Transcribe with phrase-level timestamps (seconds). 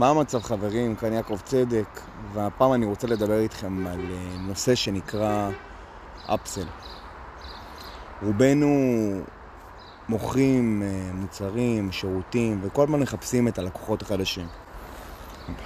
[0.00, 0.96] מה המצב חברים?
[0.96, 2.00] כאן יעקב צדק,
[2.32, 5.50] והפעם אני רוצה לדבר איתכם על אה, נושא שנקרא
[6.26, 6.66] אפסל.
[8.22, 8.68] רובנו
[10.08, 14.46] מוכרים אה, מוצרים, שירותים, וכל הזמן מחפשים את הלקוחות החדשים.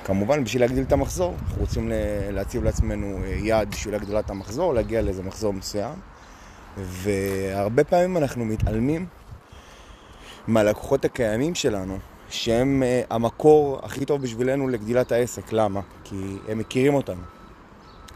[0.04, 1.90] כמובן, בשביל להגדיל את המחזור, אנחנו רוצים
[2.30, 5.94] להציב לעצמנו אה, יעד בשביל הגדלת המחזור, להגיע לאיזה מחזור מסוים,
[6.76, 9.06] והרבה פעמים אנחנו מתעלמים
[10.46, 11.98] מהלקוחות הקיימים שלנו,
[12.34, 15.52] שהם uh, המקור הכי טוב בשבילנו לגדילת העסק.
[15.52, 15.80] למה?
[16.04, 17.22] כי הם מכירים אותנו.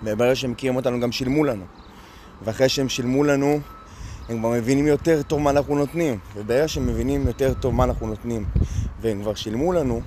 [0.03, 1.65] וברגע שהם מכירים אותנו גם שילמו לנו.
[2.43, 3.61] ואחרי שהם שילמו לנו,
[4.29, 6.19] הם כבר מבינים יותר טוב מה אנחנו נותנים.
[6.37, 8.45] וברגע שהם מבינים יותר טוב מה אנחנו נותנים,
[9.01, 10.01] והם כבר שילמו לנו,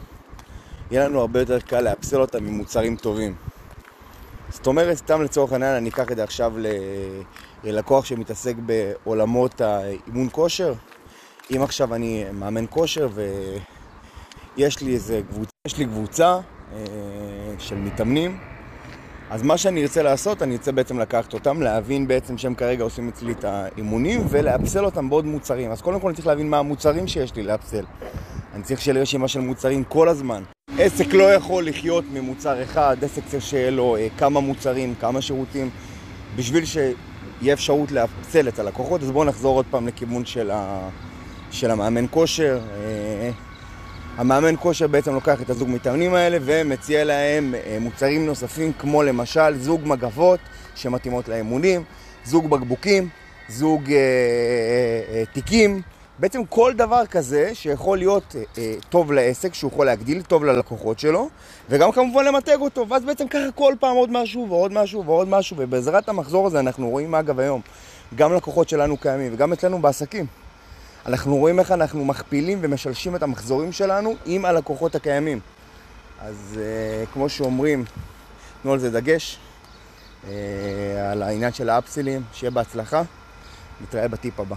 [0.91, 3.35] יהיה לנו הרבה יותר קל לאפסל אותם ממוצרים טובים.
[4.49, 6.53] זאת אומרת, סתם לצורך העניין, אני אקח את זה עכשיו
[7.63, 10.73] ללקוח שמתעסק בעולמות האימון כושר.
[11.55, 13.09] אם עכשיו אני מאמן כושר
[14.61, 16.39] ויש לי איזה קבוצה, יש לי קבוצה
[16.73, 16.79] אה,
[17.59, 18.37] של מתאמנים,
[19.29, 23.07] אז מה שאני ארצה לעשות, אני ארצה בעצם לקחת אותם, להבין בעצם שהם כרגע עושים
[23.07, 25.71] אצלי את האימונים ולאפסל אותם בעוד מוצרים.
[25.71, 27.85] אז קודם כל אני צריך להבין מה המוצרים שיש לי לאפסל.
[28.53, 30.43] אני צריך שיהיה לי רשימה של מוצרים כל הזמן.
[30.79, 35.69] עסק לא יכול לחיות ממוצר אחד, עסק צריך שיהיה לו אה, כמה מוצרים, כמה שירותים,
[36.35, 39.03] בשביל שיהיה אפשרות לאפסל את הלקוחות.
[39.03, 40.89] אז בואו נחזור עוד פעם לכיוון של ה...
[41.51, 42.59] של המאמן כושר.
[42.75, 43.31] אה,
[44.21, 49.57] המאמן כושר בעצם לוקח את הזוג מתאמנים האלה ומציע להם אה, מוצרים נוספים כמו למשל
[49.57, 50.39] זוג מגבות
[50.75, 51.83] שמתאימות לאימונים,
[52.25, 53.09] זוג בקבוקים,
[53.49, 53.97] זוג אה,
[55.13, 55.81] אה, תיקים,
[56.19, 61.29] בעצם כל דבר כזה שיכול להיות אה, טוב לעסק, שהוא יכול להגדיל טוב ללקוחות שלו
[61.69, 62.89] וגם כמובן למתג אותו.
[62.89, 66.89] ואז בעצם ככה כל פעם עוד משהו ועוד משהו ועוד משהו ובעזרת המחזור הזה אנחנו
[66.89, 67.61] רואים אגב היום
[68.15, 70.25] גם לקוחות שלנו קיימים וגם אצלנו בעסקים
[71.05, 75.39] אנחנו רואים איך אנחנו מכפילים ומשלשים את המחזורים שלנו עם הלקוחות הקיימים.
[76.19, 77.85] אז uh, כמו שאומרים,
[78.61, 79.37] תנו על זה דגש,
[80.23, 80.27] uh,
[81.11, 83.01] על העניין של האפסלים, שיהיה בהצלחה,
[83.81, 84.55] נתראה בטיפ הבא.